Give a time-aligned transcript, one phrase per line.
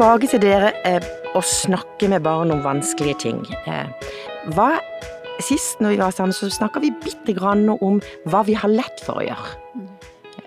[0.00, 1.04] Tilbake til dere eh,
[1.36, 3.40] å snakke med barn om vanskelige ting.
[3.68, 4.06] Eh,
[4.56, 4.78] hva,
[5.44, 7.98] sist når vi var sammen, så snakka vi bitte grann om
[8.32, 9.50] hva vi har lett for å gjøre.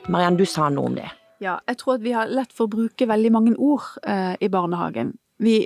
[0.09, 1.05] Mariann, du sa noe om det.
[1.45, 4.49] Ja, jeg tror at vi har lett for å bruke veldig mange ord eh, i
[4.49, 5.13] barnehagen.
[5.37, 5.59] Vi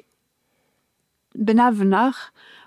[1.32, 2.20] benevner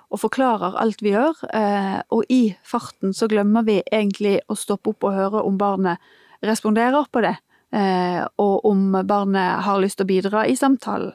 [0.09, 4.97] og forklarer alt vi gjør, eh, og i farten så glemmer vi egentlig å stoppe
[4.97, 6.01] opp og høre om barnet
[6.41, 7.37] responderer på det.
[7.73, 11.15] Eh, og om barnet har lyst til å bidra i samtalen.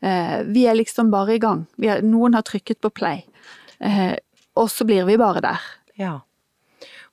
[0.00, 1.66] Eh, vi er liksom bare i gang.
[2.06, 3.24] Noen har trykket på play.
[3.80, 4.14] Eh,
[4.58, 5.68] og så blir vi bare der.
[5.98, 6.16] Ja.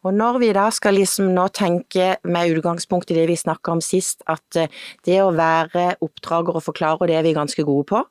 [0.05, 3.81] Og når vi da skal liksom nå tenke med utgangspunkt i det vi snakka om
[3.81, 8.03] sist, at det å være oppdrager og forklarer, det er vi ganske gode på.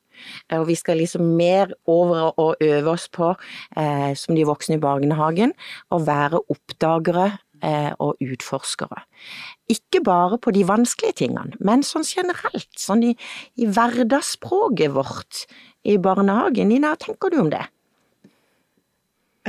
[0.55, 3.35] Og vi skal liksom mer over og øve oss på,
[3.77, 5.55] eh, som de voksne i barnehagen,
[5.91, 7.39] å være oppdagere
[8.03, 9.03] og utforskere.
[9.73, 13.15] Ikke bare på de vanskelige tingene, men sånn generelt, sånn i,
[13.57, 15.47] i hverdagsspråket vårt
[15.85, 16.69] i barnehagen.
[16.69, 17.63] Nina, hva tenker du om det?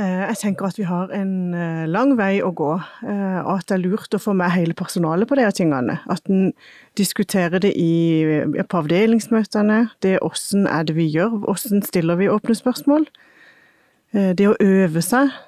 [0.00, 3.78] Eh, jeg tenker at vi har en eh, lang vei å gå, og at det
[3.78, 5.98] er lurt å få med hele personalet på de tingene.
[6.12, 6.52] At en
[6.96, 8.24] diskuterer det i,
[8.64, 9.86] på avdelingsmøtene.
[10.04, 13.08] Det åssen er det vi gjør, åssen stiller vi åpne spørsmål.
[14.12, 15.45] Det å øve seg Eh,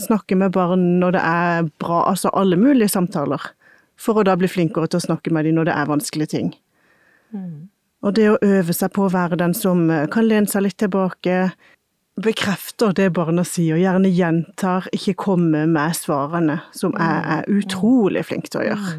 [0.00, 3.50] snakke med barn når det er bra, altså alle mulige samtaler.
[3.98, 6.52] For å da bli flinkere til å snakke med dem når det er vanskelige ting.
[7.34, 7.68] Mm.
[8.06, 10.78] Og det å øve seg på å være den som eh, kan lene seg litt
[10.78, 11.48] tilbake,
[12.18, 17.58] bekrefter det barna sier, gjerne gjentar, ikke kommer med svarene, som jeg er mm.
[17.58, 18.94] utrolig flink til å gjøre.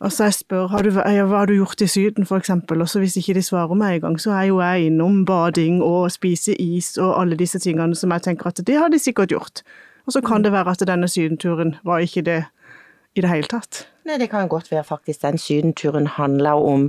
[0.00, 3.00] Altså jeg spør har du, hva har du gjort i Syden, for eksempel, og så
[3.00, 6.96] hvis ikke de svarer meg engang, så er jo jeg innom bading og spise is
[6.98, 9.62] og alle disse tingene som jeg tenker at det har de sikkert gjort.
[10.06, 10.42] Og så kan mm.
[10.42, 12.44] det være at denne sydenturen var ikke det
[13.16, 13.86] i det hele tatt.
[14.06, 16.84] Nei, det kan godt være faktisk den sydenturen handla om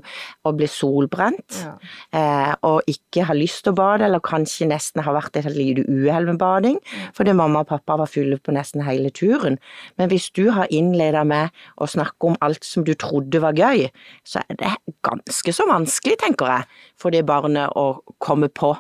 [0.46, 1.72] å bli solbrent, ja.
[2.14, 5.86] eh, og ikke ha lyst til å bade, eller kanskje nesten har vært et lite
[5.88, 6.78] uhell med bading,
[7.18, 9.58] fordi mamma og pappa var fulle på nesten hele turen.
[9.98, 13.88] Men hvis du har innleda med å snakke om alt som du trodde var gøy,
[14.28, 14.76] så er det
[15.08, 18.76] ganske så vanskelig, tenker jeg, for det barnet å komme på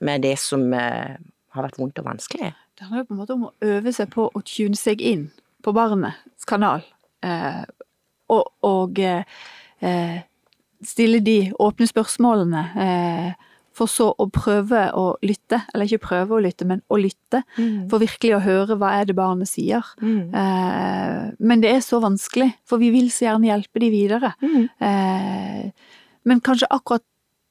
[0.00, 1.18] med det som eh,
[1.52, 2.54] har vært vondt og vanskelig.
[2.78, 5.28] Det handler jo på en måte om å øve seg på å tune seg inn
[5.62, 6.84] på barnets kanal.
[7.24, 7.62] Eh,
[8.32, 10.20] og, og eh,
[10.82, 12.66] stille de åpne spørsmålene.
[12.86, 17.40] Eh, for så å prøve å lytte, eller ikke prøve å lytte, men å lytte.
[17.56, 17.88] Mm.
[17.90, 19.86] For virkelig å høre hva er det barnet sier.
[20.02, 20.34] Mm.
[20.36, 24.34] Eh, men det er så vanskelig, for vi vil så gjerne hjelpe de videre.
[24.44, 24.66] Mm.
[24.88, 25.94] Eh,
[26.28, 27.04] men kanskje akkurat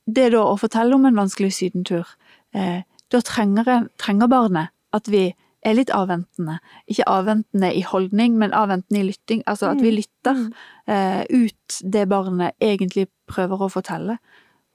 [0.05, 2.09] det da å fortelle om en vanskelig sydentur,
[2.53, 6.57] eh, da trenger, trenger barnet at vi er litt avventende.
[6.89, 9.43] Ikke avventende i holdning, men avventende i lytting.
[9.49, 9.97] Altså at vi mm.
[9.99, 10.43] lytter
[10.89, 14.17] eh, ut det barnet egentlig prøver å fortelle,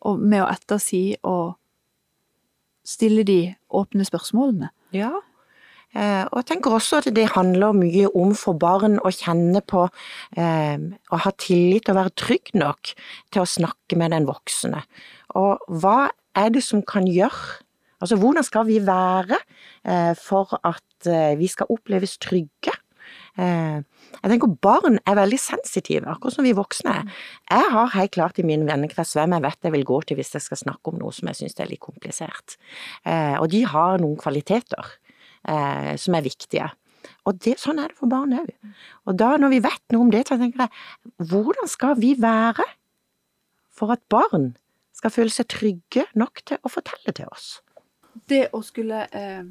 [0.07, 1.57] og med å ettersi og
[2.87, 3.41] stille de
[3.75, 4.71] åpne spørsmålene.
[4.95, 5.11] Ja,
[5.91, 9.89] eh, og jeg tenker også at det handler mye om for barn å kjenne på
[10.39, 10.79] eh,
[11.11, 12.95] å ha tillit og være trygg nok
[13.35, 14.85] til å snakke med den voksne.
[15.35, 17.66] Og hva er det som kan gjøre
[18.03, 19.39] Altså hvordan skal vi være
[19.89, 22.75] eh, for at eh, vi skal oppleves trygge?
[23.41, 23.81] Eh,
[24.17, 27.19] jeg tenker barn er veldig sensitive, akkurat som vi voksne er.
[27.51, 30.35] Jeg har helt klart i min vennekrets hvem jeg vet jeg vil gå til hvis
[30.37, 32.57] jeg skal snakke om noe som jeg syns er litt komplisert.
[33.41, 34.89] Og de har noen kvaliteter
[36.01, 36.71] som er viktige.
[37.27, 38.51] Og det, sånn er det for barn òg.
[39.07, 42.67] Og da, når vi vet noe om det, så tenker jeg hvordan skal vi være
[43.77, 44.55] for at barn
[44.97, 47.59] skal føle seg trygge nok til å fortelle til oss?
[48.31, 49.43] Det å skulle eh,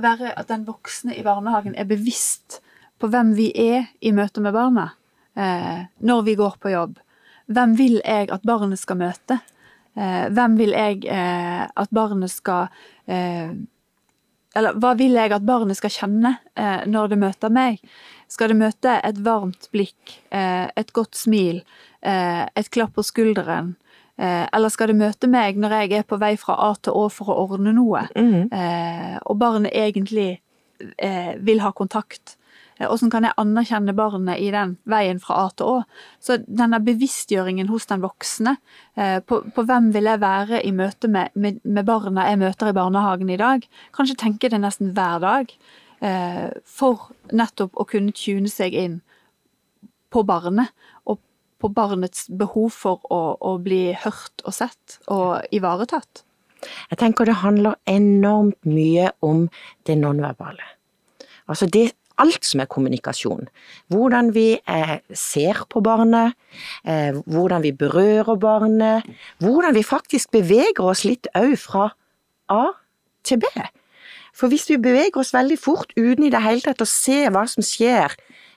[0.00, 2.60] være at den voksne i barnehagen er bevisst
[3.00, 4.90] på hvem vi er i møte med barna
[5.34, 6.98] eh, når vi går på jobb.
[7.50, 9.40] Hvem vil jeg at barnet skal møte?
[9.98, 12.68] Eh, hvem vil jeg eh, at barnet skal
[13.10, 13.50] eh,
[14.54, 17.82] Eller hva vil jeg at barnet skal kjenne eh, når det møter meg?
[18.30, 21.64] Skal det møte et varmt blikk, et godt smil,
[22.00, 23.72] et klapp på skulderen?
[24.20, 27.06] Eh, eller skal det møte meg når jeg er på vei fra A til Å
[27.12, 28.50] for å ordne noe, mm.
[28.52, 30.34] eh, og barnet egentlig
[31.00, 32.36] eh, vil ha kontakt?
[32.80, 35.80] Hvordan kan jeg anerkjenne barnet i den veien fra A til Å?
[36.20, 38.54] Så denne bevisstgjøringen hos den voksne
[38.96, 42.76] på, på, hvem vil jeg være i møte med, med, med, barna jeg møter i
[42.78, 45.52] barnehagen i dag, kanskje tenke det nesten hver dag,
[46.64, 48.96] for nettopp å kunne tune seg inn
[50.08, 50.72] på barnet
[51.60, 56.24] på barnets behov for å, å bli hørt og sett og ivaretatt?
[56.90, 59.46] Jeg tenker det handler enormt mye om
[59.88, 60.66] det nonverbale.
[61.50, 61.90] Altså det
[62.20, 63.48] alt som er kommunikasjon.
[63.92, 66.36] Hvordan vi eh, ser på barnet,
[66.84, 69.08] eh, hvordan vi berører barnet,
[69.40, 71.90] hvordan vi faktisk beveger oss litt òg fra
[72.52, 72.64] A
[73.24, 73.48] til B.
[74.36, 77.46] For hvis vi beveger oss veldig fort uten i det hele tatt å se hva
[77.50, 78.14] som skjer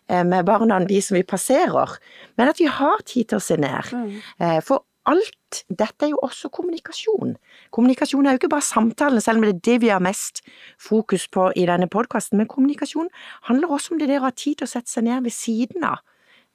[0.09, 1.97] med barna, de som vi passerer,
[2.37, 3.93] men at vi har tid til å se ned.
[3.93, 4.59] Mm.
[4.65, 7.35] for alt dette er jo også kommunikasjon.
[7.75, 10.41] Kommunikasjon er jo ikke bare samtalen, selv om det er det vi har mest
[10.79, 13.11] fokus på i denne podkasten, men kommunikasjon
[13.49, 15.83] handler også om det der å ha tid til å sette seg ned ved siden
[15.87, 16.03] av.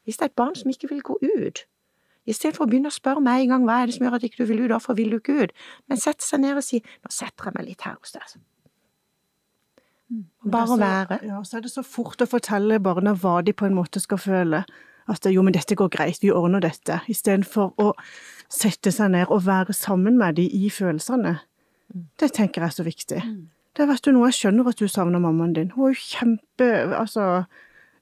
[0.05, 1.67] Hvis det er et barn som ikke vil gå ut,
[2.29, 4.43] istedenfor å begynne å spørre meg en gang hva er det som gjør at ikke
[4.43, 5.56] du vil ut, hvorfor vil du ikke ut,
[5.89, 8.39] men sette seg ned og si nå setter jeg meg litt her hos deg.
[10.49, 11.19] Bare å være.
[11.29, 14.21] Ja, så er det så fort å fortelle barna hva de på en måte skal
[14.23, 14.63] føle.
[15.09, 17.01] At jo, men dette går greit, vi ordner dette.
[17.09, 17.93] Istedenfor å
[18.53, 21.39] sette seg ned og være sammen med dem i følelsene.
[22.21, 23.23] Det tenker jeg er så viktig.
[23.77, 25.71] Det vet du noe, jeg skjønner at du savner mammaen din.
[25.77, 26.69] Hun er jo kjempe
[26.99, 27.45] Altså,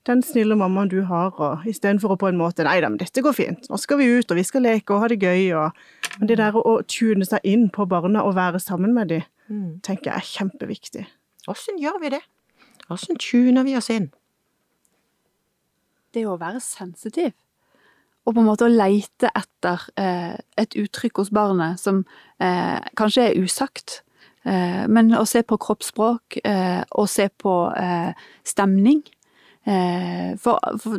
[0.07, 3.23] den snille mammaen du har, og istedenfor å på en måte Nei da, men dette
[3.23, 6.19] går fint, nå skal vi ut, og vi skal leke og ha det gøy, og
[6.19, 9.23] Men det der å tune seg inn på barna og være sammen med dem,
[9.85, 11.07] tenker jeg er kjempeviktig.
[11.47, 12.23] Åssen gjør vi det?
[12.91, 14.11] Åssen tuner vi oss inn?
[16.15, 17.35] Det å være sensitiv.
[18.27, 22.03] Og på en måte å leite etter eh, et uttrykk hos barnet som
[22.43, 24.01] eh, kanskje er usagt.
[24.43, 28.11] Eh, men å se på kroppsspråk, eh, og se på eh,
[28.47, 29.05] stemning.
[29.67, 30.99] Eh, for, for,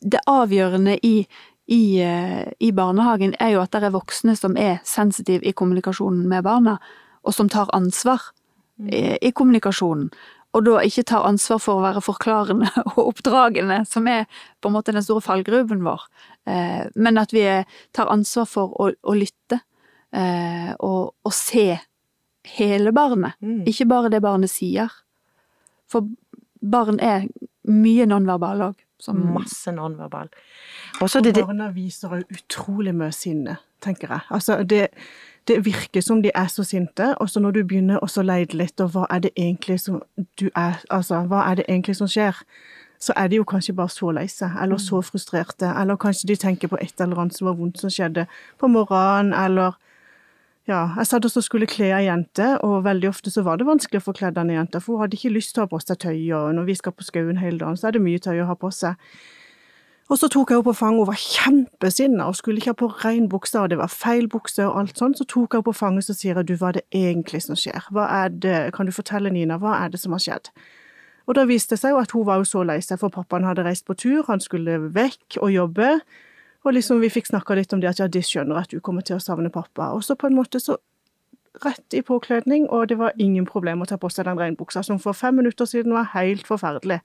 [0.00, 1.16] det avgjørende i,
[1.68, 6.46] i, i, barnehagen er jo at det er voksne som er sensitive i kommunikasjonen med
[6.46, 6.78] barna,
[7.20, 8.30] og som tar ansvar
[8.88, 10.08] i, i kommunikasjonen
[10.56, 14.26] og da ikke tar ansvar for å være forklarende og oppdragende, som er
[14.60, 16.06] på en måte den store fallgruven vår,
[16.50, 17.44] eh, men at vi
[17.96, 19.60] tar ansvar for å, å lytte
[20.10, 21.78] eh, og, og, se
[22.56, 23.62] hele barnet, mm.
[23.70, 24.90] ikke bare det barnet sier.
[25.90, 26.08] For
[26.60, 27.28] barn er
[27.70, 28.86] mye nonverbal òg.
[29.14, 30.28] Masse nonverbal.
[31.00, 34.26] Og barna viser utrolig mye sinne, tenker jeg.
[34.34, 34.90] Altså, det
[35.48, 38.80] det virker som de er så sinte, og så når du begynner å leide litt,
[38.80, 40.02] og hva er det egentlig som
[40.40, 42.36] du er Altså, hva er det egentlig som skjer?
[43.00, 45.06] Så er de jo kanskje bare så lei seg, eller så mm.
[45.08, 48.26] frustrerte, eller kanskje de tenker på et eller annet som var vondt som skjedde
[48.60, 49.78] på morgenen, eller
[50.68, 54.02] ja, jeg satt og skulle kle ei jente, og veldig ofte så var det vanskelig
[54.02, 55.98] å få kledd denne jenta, for hun hadde ikke lyst til å ha på seg
[56.04, 58.50] tøy, og når vi skal på skauen hele dagen, så er det mye tøy å
[58.50, 59.00] ha på seg.
[60.10, 62.88] Og så tok jeg henne på fanget, hun var kjempesinna og skulle ikke ha på
[63.04, 65.20] rein bukse, og det var feil bukse og alt sånt.
[65.20, 67.58] Så tok jeg henne på fanget og sier jeg, du, hva er det egentlig som
[67.58, 67.86] skjer?
[67.94, 70.50] Hva er det, kan du fortelle Nina, hva er det som har skjedd?
[71.30, 73.46] Og da viste det seg jo at hun var jo så lei seg, for pappaen
[73.46, 75.92] hadde reist på tur, han skulle vekk og jobbe.
[76.66, 79.06] Og liksom vi fikk snakka litt om det at ja, de skjønner at du kommer
[79.06, 79.92] til å savne pappa.
[79.94, 80.80] Og så på en måte så
[81.62, 84.98] rett i påkledning, og det var ingen problem å ta på seg den regnbuksa som
[84.98, 86.98] for fem minutter siden var helt forferdelig.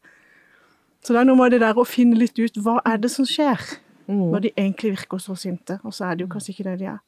[1.05, 3.27] Så det er noe med det der å finne litt ut hva er det som
[3.29, 3.61] skjer,
[4.09, 4.23] mm.
[4.33, 6.87] når de egentlig virker så sinte, og så er det jo kanskje ikke det de
[6.95, 7.03] er.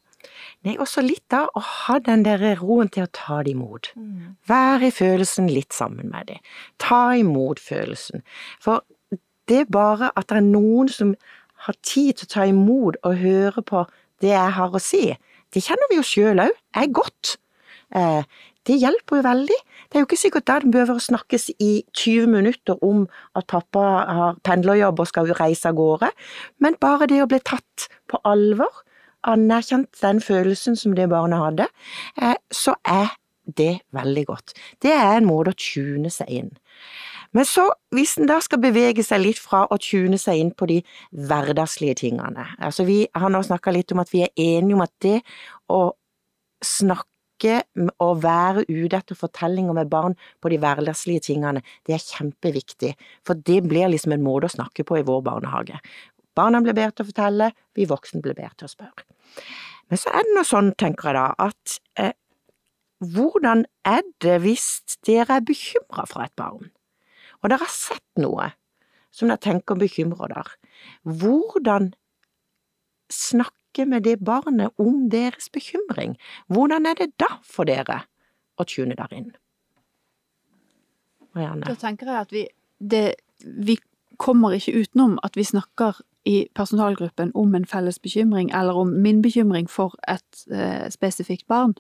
[0.66, 3.90] Nei, også litt da å ha den der roen til å ta det imot.
[3.98, 4.36] Mm.
[4.50, 6.42] Være i følelsen litt sammen med dem.
[6.82, 8.26] Ta imot følelsen.
[8.62, 8.86] For
[9.50, 11.16] det er bare at det er noen som
[11.66, 13.86] har tid til å ta imot og høre på
[14.22, 15.04] det jeg har å si,
[15.54, 17.38] det kjenner vi jo sjøl òg, er godt.
[17.96, 18.24] Eh,
[18.67, 19.60] det hjelper jo veldig.
[19.88, 23.06] Det er jo ikke sikkert da det behøver å snakkes i 20 minutter om
[23.38, 23.84] at pappa
[24.17, 26.12] har pendlerjobb og skal reise av gårde,
[26.60, 28.84] men bare det å bli tatt på alvor,
[29.27, 31.70] anerkjent den følelsen som det barnet hadde,
[32.22, 33.15] eh, så er
[33.58, 34.53] det veldig godt.
[34.84, 36.51] Det er en måte å tune seg inn.
[37.36, 37.65] Men så,
[37.96, 40.77] hvis en da skal bevege seg litt fra å tune seg inn på de
[41.12, 44.94] hverdagslige tingene altså Vi har nå snakka litt om at vi er enige om at
[45.03, 45.17] det
[45.67, 45.82] å
[46.63, 47.63] snakke snakke
[48.00, 53.36] og være ute etter fortellinger med barn på de hverdagslige tingene, det er kjempeviktig, for
[53.36, 55.79] det blir liksom en måte å snakke på i vår barnehage.
[56.36, 59.06] Barna blir bedre til å fortelle, vi voksne blir bedre til å spørre.
[59.89, 62.13] Men så er det noe sånn, tenker jeg da, at eh,
[63.00, 66.72] hvordan er det hvis dere er bekymra for et barn,
[67.41, 68.51] og dere har sett noe
[69.13, 70.58] som dere tenker bekymrer dere,
[71.06, 71.94] hvordan
[73.13, 76.17] snakker snakke med det barnet om deres bekymring.
[76.48, 78.05] Hvordan er det da for dere
[78.57, 79.36] å tune der inn?
[81.36, 81.65] Marianne?
[81.65, 82.48] Da tenker jeg at vi,
[82.79, 83.77] det, vi
[84.17, 89.22] kommer ikke utenom at vi snakker i personalgruppen om en felles bekymring, eller om min
[89.24, 91.75] bekymring for et eh, spesifikt barn.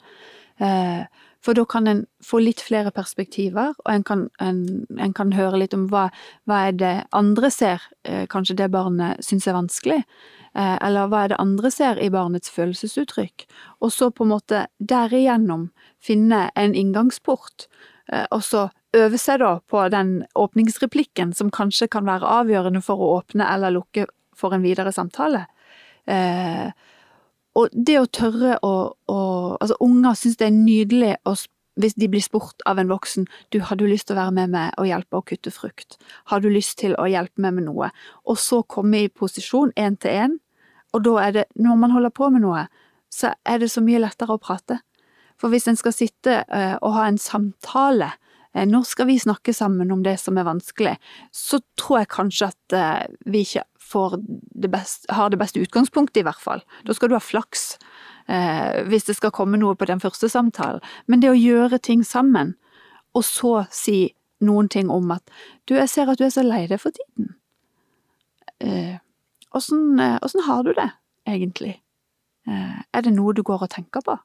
[0.59, 1.03] Eh,
[1.43, 4.63] for da kan en få litt flere perspektiver, og en kan, en,
[4.99, 6.07] en kan høre litt om hva,
[6.49, 9.99] hva, er det andre ser, eh, kanskje det barnet syns er vanskelig.
[10.57, 13.45] Eh, eller hva er det andre ser i barnets følelsesuttrykk,
[13.83, 15.69] og så på en måte derigjennom
[16.03, 17.67] finne en inngangsport,
[18.11, 22.97] eh, og så øve seg da på den åpningsreplikken som kanskje kan være avgjørende for
[23.03, 25.45] å åpne eller lukke for en videre samtale.
[26.07, 26.69] Eh,
[27.57, 28.73] og det å tørre å,
[29.09, 29.19] å
[29.57, 31.33] Altså, unger syns det er nydelig å,
[31.81, 34.51] hvis de blir spurt av en voksen du, har du lyst til å være med
[34.53, 35.97] meg og hjelpe å kutte frukt,
[36.29, 37.89] har du lyst til å hjelpe meg med noe,
[38.27, 40.35] og så komme i posisjon én til én,
[40.93, 42.67] og da er det, når man holder på med noe,
[43.13, 44.79] så er det så mye lettere å prate.
[45.37, 48.11] For hvis en skal sitte uh, og ha en samtale,
[48.57, 50.97] uh, når skal vi snakke sammen om det som er vanskelig,
[51.31, 53.63] så tror jeg kanskje at uh, vi ikke
[54.59, 56.59] det best, har det beste utgangspunktet, i hvert fall.
[56.83, 57.77] Da skal du ha flaks
[58.27, 60.83] hvis det skal komme noe på den første samtalen.
[61.07, 62.49] Men det å gjøre ting sammen,
[63.15, 64.09] og så si
[64.43, 65.23] noen ting om at
[65.63, 67.31] du, jeg ser at du er så lei deg for tiden.
[69.55, 70.89] Åssen har du det,
[71.23, 71.77] egentlig?
[72.43, 74.17] Er det noe du går og tenker på?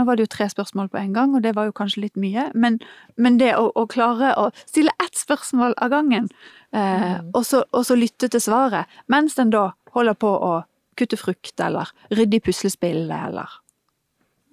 [0.00, 2.16] Nå var det jo tre spørsmål på en gang, og det var jo kanskje litt
[2.16, 2.78] mye, men,
[3.20, 6.30] men det å, å, klare å stille ett spørsmål av gangen,
[6.72, 7.34] eh, mm.
[7.34, 10.54] og, så, og, så, lytte til svaret, mens en da holder på å
[10.96, 13.60] kutte frukt, eller rydde i puslespillet, eller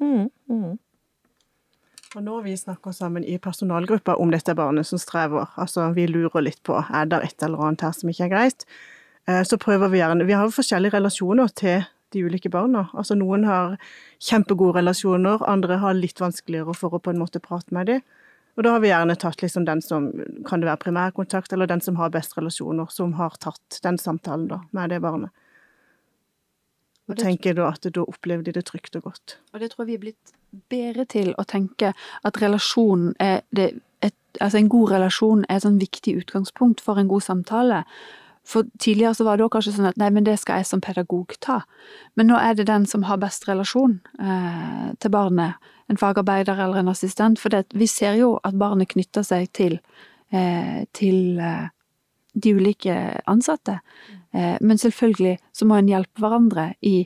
[0.03, 0.27] mm.
[0.51, 0.75] Mm.
[2.17, 6.43] Og når vi snakker sammen i personalgruppa om dette barnet som strever, altså vi lurer
[6.43, 8.67] litt på er det et eller annet her som ikke er greit,
[9.31, 12.87] eh, så prøver vi gjerne Vi har jo forskjellige relasjoner til de ulike barna.
[12.93, 13.75] Altså noen har
[14.23, 18.05] kjempegode relasjoner, andre har litt vanskeligere for å på en måte prate med dem.
[18.57, 20.07] Og da har vi gjerne tatt liksom den som
[20.47, 24.47] kan det være primærkontakt, eller den som har best relasjoner, som har tatt den samtalen
[24.49, 25.29] da, med det barnet.
[27.07, 29.37] Og, og tenker da at da opplevde de det trygt og godt.
[29.53, 30.33] Og det tror jeg vi er blitt
[30.73, 31.93] bedre til å tenke
[32.25, 36.97] at relasjonen er det, et, altså en god relasjon er et sånn viktig utgangspunkt for
[36.97, 37.83] en god samtale.
[38.47, 41.35] For tidligere så var det kanskje sånn at nei, men det skal jeg som pedagog
[41.43, 41.61] ta.
[42.15, 45.59] Men nå er det den som har best relasjon eh, til barnet,
[45.91, 47.41] en fagarbeider eller en assistent.
[47.43, 49.79] For det, vi ser jo at barnet knytter seg til,
[50.31, 51.67] eh, til eh,
[52.39, 52.95] de ulike
[53.27, 53.79] ansatte.
[54.31, 57.01] Eh, men selvfølgelig så må en hjelpe hverandre i,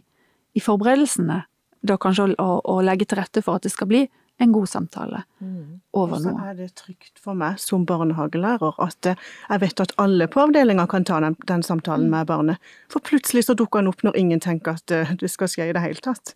[0.54, 1.42] i forberedelsene.
[1.82, 4.06] Da kanskje å, å, legge til rette for at det skal bli
[4.42, 5.82] en god samtale mm.
[5.98, 6.34] over noe.
[6.34, 10.42] Så er det trygt for meg som barnehagelærer at eh, jeg vet at alle på
[10.46, 12.16] avdelinga kan ta den, den samtalen mm.
[12.16, 12.72] med barnet.
[12.92, 15.76] For plutselig så dukker den opp når ingen tenker at uh, det skal skje i
[15.78, 16.34] det hele tatt.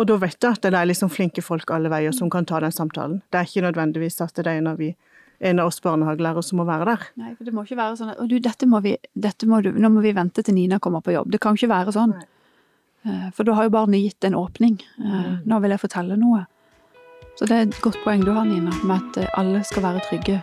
[0.00, 2.60] Og da vet jeg at det er liksom flinke folk alle veier som kan ta
[2.62, 3.20] den samtalen.
[3.32, 4.92] Det er ikke nødvendigvis at det er en av, vi,
[5.44, 7.08] en av oss barnehagelærere som må være der.
[7.20, 9.72] Nei, for det må ikke være sånn at du, dette må vi, dette må du,
[9.76, 11.32] nå må vi vente til Nina kommer på jobb.
[11.34, 12.14] Det kan ikke være sånn.
[12.16, 12.28] Nei.
[13.08, 14.80] Eh, for da har jo barnet gitt en åpning.
[15.00, 15.44] Mm.
[15.48, 16.44] Nå vil jeg fortelle noe.
[17.40, 20.42] Så det er et godt poeng du har, Nina, med at alle skal være trygge